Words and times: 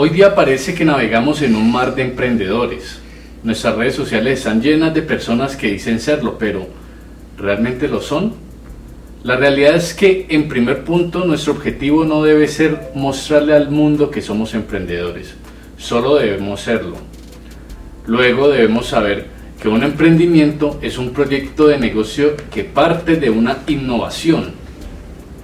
Hoy 0.00 0.10
día 0.10 0.34
parece 0.36 0.74
que 0.74 0.84
navegamos 0.84 1.42
en 1.42 1.56
un 1.56 1.72
mar 1.72 1.96
de 1.96 2.02
emprendedores. 2.02 3.00
Nuestras 3.42 3.74
redes 3.74 3.96
sociales 3.96 4.38
están 4.38 4.62
llenas 4.62 4.94
de 4.94 5.02
personas 5.02 5.56
que 5.56 5.72
dicen 5.72 5.98
serlo, 5.98 6.38
pero 6.38 6.68
¿realmente 7.36 7.88
lo 7.88 8.00
son? 8.00 8.34
La 9.24 9.34
realidad 9.34 9.74
es 9.74 9.94
que 9.94 10.26
en 10.30 10.48
primer 10.48 10.84
punto 10.84 11.24
nuestro 11.24 11.52
objetivo 11.52 12.04
no 12.04 12.22
debe 12.22 12.46
ser 12.46 12.92
mostrarle 12.94 13.54
al 13.54 13.70
mundo 13.70 14.10
que 14.10 14.22
somos 14.22 14.54
emprendedores, 14.54 15.34
solo 15.76 16.14
debemos 16.14 16.60
serlo. 16.60 16.96
Luego 18.06 18.48
debemos 18.48 18.86
saber 18.86 19.26
que 19.60 19.68
un 19.68 19.82
emprendimiento 19.82 20.78
es 20.82 20.98
un 20.98 21.10
proyecto 21.12 21.66
de 21.66 21.78
negocio 21.78 22.36
que 22.52 22.62
parte 22.62 23.16
de 23.16 23.30
una 23.30 23.58
innovación. 23.66 24.52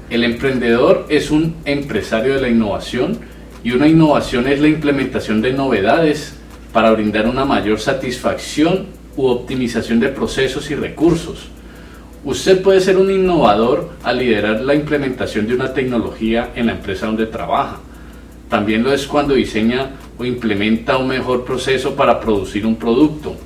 El 0.09 0.23
emprendedor 0.23 1.07
es 1.09 1.31
un 1.31 1.57
empresario 1.65 2.35
de 2.35 2.41
la 2.41 2.49
innovación 2.49 3.19
y 3.65 3.73
una 3.73 3.89
innovación 3.89 4.47
es 4.47 4.61
la 4.61 4.69
implementación 4.69 5.43
de 5.43 5.53
novedades 5.53 6.37
para 6.73 6.93
brindar 6.93 7.27
una 7.27 7.45
mayor 7.45 7.81
satisfacción 7.81 8.87
u 9.17 9.27
optimización 9.27 9.99
de 9.99 10.09
procesos 10.09 10.71
y 10.71 10.77
recursos. 10.77 11.49
Usted 12.25 12.63
puede 12.63 12.81
ser 12.81 12.97
un 12.97 13.11
innovador 13.11 13.91
al 14.03 14.19
liderar 14.19 14.61
la 14.61 14.75
implementación 14.75 15.47
de 15.47 15.55
una 15.55 15.75
tecnología 15.75 16.53
en 16.55 16.67
la 16.67 16.73
empresa 16.73 17.07
donde 17.07 17.27
trabaja. 17.27 17.81
También 18.49 18.85
lo 18.85 18.93
es 18.93 19.07
cuando 19.07 19.35
diseña 19.35 19.91
o 20.17 20.25
implementa 20.25 20.99
un 20.99 21.09
mejor 21.09 21.45
proceso 21.45 21.97
para 21.97 22.21
producir 22.21 22.65
un 22.65 22.77
producto. 22.77 23.37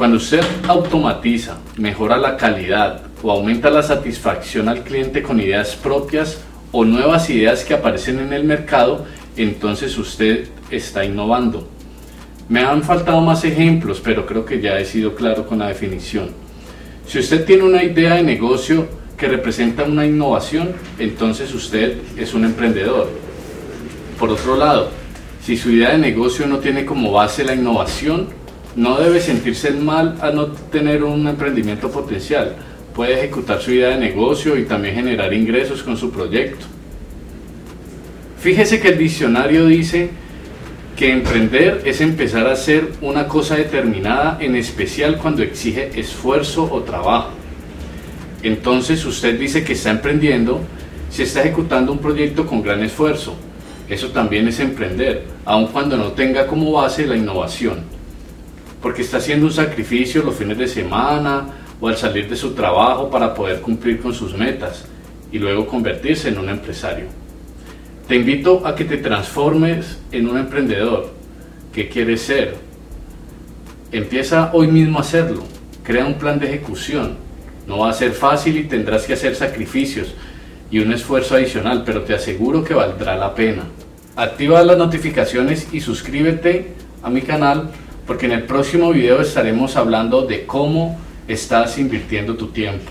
Cuando 0.00 0.16
usted 0.16 0.40
automatiza, 0.66 1.58
mejora 1.76 2.16
la 2.16 2.38
calidad 2.38 3.02
o 3.22 3.30
aumenta 3.30 3.68
la 3.68 3.82
satisfacción 3.82 4.70
al 4.70 4.82
cliente 4.82 5.22
con 5.22 5.38
ideas 5.38 5.76
propias 5.76 6.40
o 6.72 6.86
nuevas 6.86 7.28
ideas 7.28 7.66
que 7.66 7.74
aparecen 7.74 8.18
en 8.18 8.32
el 8.32 8.44
mercado, 8.44 9.04
entonces 9.36 9.98
usted 9.98 10.48
está 10.70 11.04
innovando. 11.04 11.68
Me 12.48 12.60
han 12.60 12.82
faltado 12.82 13.20
más 13.20 13.44
ejemplos, 13.44 14.00
pero 14.02 14.24
creo 14.24 14.46
que 14.46 14.62
ya 14.62 14.78
he 14.78 14.86
sido 14.86 15.14
claro 15.14 15.46
con 15.46 15.58
la 15.58 15.68
definición. 15.68 16.30
Si 17.06 17.18
usted 17.18 17.44
tiene 17.44 17.64
una 17.64 17.84
idea 17.84 18.14
de 18.14 18.22
negocio 18.22 18.88
que 19.18 19.28
representa 19.28 19.84
una 19.84 20.06
innovación, 20.06 20.72
entonces 20.98 21.52
usted 21.52 21.98
es 22.16 22.32
un 22.32 22.46
emprendedor. 22.46 23.10
Por 24.18 24.30
otro 24.30 24.56
lado, 24.56 24.92
si 25.44 25.58
su 25.58 25.70
idea 25.70 25.90
de 25.90 25.98
negocio 25.98 26.46
no 26.46 26.58
tiene 26.58 26.86
como 26.86 27.12
base 27.12 27.44
la 27.44 27.54
innovación, 27.54 28.39
no 28.76 28.98
debe 28.98 29.20
sentirse 29.20 29.70
mal 29.72 30.16
a 30.20 30.30
no 30.30 30.46
tener 30.46 31.02
un 31.02 31.26
emprendimiento 31.26 31.90
potencial. 31.90 32.56
Puede 32.94 33.14
ejecutar 33.14 33.60
su 33.60 33.72
idea 33.72 33.90
de 33.90 33.98
negocio 33.98 34.56
y 34.56 34.64
también 34.64 34.94
generar 34.94 35.32
ingresos 35.32 35.82
con 35.82 35.96
su 35.96 36.10
proyecto. 36.10 36.66
Fíjese 38.38 38.80
que 38.80 38.88
el 38.88 38.98
diccionario 38.98 39.66
dice 39.66 40.10
que 40.96 41.12
emprender 41.12 41.82
es 41.84 42.00
empezar 42.00 42.46
a 42.46 42.52
hacer 42.52 42.92
una 43.00 43.26
cosa 43.26 43.56
determinada, 43.56 44.38
en 44.40 44.56
especial 44.56 45.16
cuando 45.16 45.42
exige 45.42 45.98
esfuerzo 45.98 46.68
o 46.70 46.82
trabajo. 46.82 47.30
Entonces 48.42 49.04
usted 49.04 49.38
dice 49.38 49.64
que 49.64 49.74
está 49.74 49.90
emprendiendo 49.90 50.60
si 51.10 51.22
está 51.22 51.40
ejecutando 51.40 51.92
un 51.92 51.98
proyecto 51.98 52.46
con 52.46 52.62
gran 52.62 52.82
esfuerzo. 52.82 53.34
Eso 53.88 54.08
también 54.08 54.46
es 54.48 54.60
emprender, 54.60 55.24
aun 55.44 55.66
cuando 55.66 55.96
no 55.96 56.12
tenga 56.12 56.46
como 56.46 56.72
base 56.72 57.06
la 57.06 57.16
innovación. 57.16 57.99
Porque 58.80 59.02
está 59.02 59.18
haciendo 59.18 59.46
un 59.46 59.52
sacrificio 59.52 60.22
los 60.22 60.36
fines 60.36 60.58
de 60.58 60.68
semana 60.68 61.46
o 61.80 61.88
al 61.88 61.96
salir 61.96 62.28
de 62.28 62.36
su 62.36 62.52
trabajo 62.52 63.10
para 63.10 63.34
poder 63.34 63.60
cumplir 63.60 64.00
con 64.00 64.14
sus 64.14 64.36
metas 64.36 64.86
y 65.32 65.38
luego 65.38 65.66
convertirse 65.66 66.28
en 66.28 66.38
un 66.38 66.48
empresario. 66.48 67.06
Te 68.08 68.16
invito 68.16 68.66
a 68.66 68.74
que 68.74 68.84
te 68.84 68.96
transformes 68.96 69.98
en 70.10 70.28
un 70.28 70.38
emprendedor. 70.38 71.12
¿Qué 71.72 71.88
quieres 71.88 72.22
ser? 72.22 72.56
Empieza 73.92 74.50
hoy 74.52 74.66
mismo 74.66 74.98
a 74.98 75.02
hacerlo. 75.02 75.44
Crea 75.84 76.06
un 76.06 76.14
plan 76.14 76.38
de 76.38 76.46
ejecución. 76.46 77.16
No 77.66 77.78
va 77.78 77.90
a 77.90 77.92
ser 77.92 78.12
fácil 78.12 78.56
y 78.56 78.64
tendrás 78.64 79.06
que 79.06 79.12
hacer 79.12 79.36
sacrificios 79.36 80.14
y 80.70 80.78
un 80.80 80.92
esfuerzo 80.92 81.34
adicional, 81.34 81.82
pero 81.84 82.02
te 82.02 82.14
aseguro 82.14 82.64
que 82.64 82.74
valdrá 82.74 83.16
la 83.16 83.34
pena. 83.34 83.62
Activa 84.16 84.62
las 84.64 84.76
notificaciones 84.76 85.68
y 85.72 85.80
suscríbete 85.80 86.74
a 87.02 87.10
mi 87.10 87.22
canal 87.22 87.70
porque 88.10 88.26
en 88.26 88.32
el 88.32 88.42
próximo 88.42 88.90
video 88.90 89.20
estaremos 89.20 89.76
hablando 89.76 90.22
de 90.22 90.44
cómo 90.44 90.98
estás 91.28 91.78
invirtiendo 91.78 92.36
tu 92.36 92.48
tiempo. 92.48 92.90